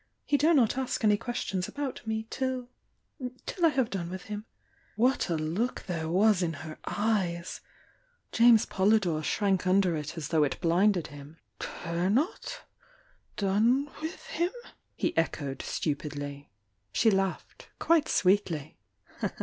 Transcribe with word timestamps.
He 0.25 0.35
dare 0.35 0.55
not 0.55 0.79
ask 0.79 1.03
any 1.03 1.15
questions 1.15 1.67
about 1.67 2.07
me— 2.07 2.25
till— 2.31 2.69
till 3.45 3.67
I 3.67 3.69
have 3.69 3.91
done 3.91 4.09
with 4.09 4.23
him!" 4.23 4.45
Whnt 4.97 5.29
a 5.29 5.35
look 5.35 5.83
there 5.85 6.09
was 6.09 6.41
in 6.41 6.53
her 6.65 6.79
eyes! 6.85 7.61
James 8.31 8.65
Poly 8.65 8.97
THE 8.97 9.09
YOUNG 9.11 9.19
DIANA 9.19 9.19
857 9.19 9.21
dore 9.21 9.23
shrank 9.61 9.67
under 9.67 9.95
it 9.95 10.17
as 10.17 10.29
though 10.29 10.43
it 10.43 10.59
bUnded 10.59 11.07
him. 11.11 11.37
Dare 11.59 12.09
not? 12.09 12.63
Done 13.37 13.91
with 14.01 14.25
him?" 14.25 14.49
he 14.95 15.15
echoed 15.15 15.61
stupidly 15.61 16.49
bhe 16.95 17.13
laughed, 17.13 17.69
quite 17.77 18.09
sweetly. 18.09 18.79